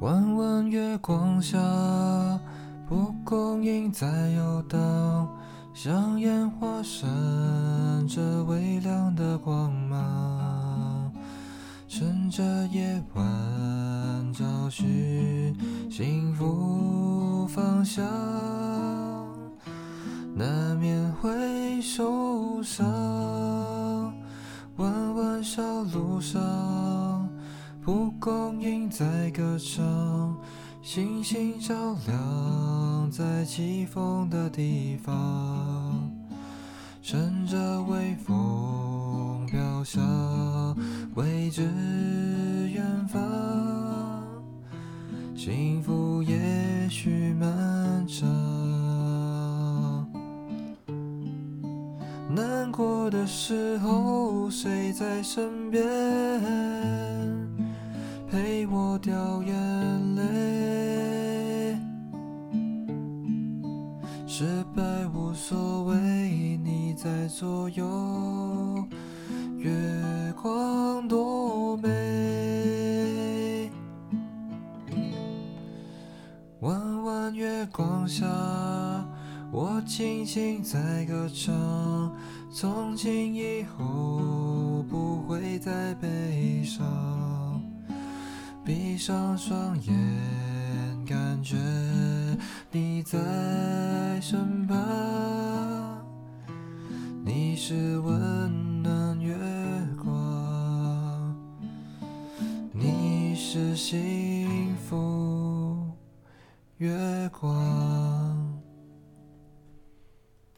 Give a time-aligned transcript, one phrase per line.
[0.00, 1.58] 弯弯月光下，
[2.86, 5.26] 蒲公英在游荡，
[5.72, 7.08] 像烟花闪
[8.06, 11.10] 着微亮的光芒。
[11.88, 13.24] 趁着夜晚
[14.34, 15.56] 找寻
[15.90, 18.04] 幸福方向，
[20.34, 22.84] 难免会受伤。
[24.76, 26.65] 弯弯小路上。
[28.56, 30.34] 蒲公英在歌唱，
[30.80, 31.74] 星星照
[32.06, 36.10] 亮在起风的地方。
[37.02, 40.02] 乘着微风飘向
[41.14, 41.62] 未知
[42.74, 43.22] 远方，
[45.36, 48.26] 幸福也许漫长。
[52.34, 55.84] 难过的时候，谁在身边？
[58.98, 61.76] 掉眼泪，
[64.26, 64.82] 失败
[65.14, 65.96] 无所谓，
[66.64, 68.86] 你在左右，
[69.58, 69.70] 月
[70.40, 73.70] 光多美。
[76.60, 78.24] 弯弯月光下，
[79.52, 81.54] 我轻轻在歌唱，
[82.50, 87.05] 从今以后不会再悲伤。
[88.96, 89.94] 闭上双眼，
[91.04, 91.54] 感觉
[92.70, 93.18] 你在
[94.22, 94.74] 身旁。
[97.22, 99.36] 你是温暖月
[100.02, 101.36] 光，
[102.72, 105.76] 你是幸福
[106.78, 106.96] 月
[107.38, 107.95] 光。